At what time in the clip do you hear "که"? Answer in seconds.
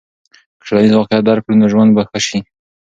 0.59-0.63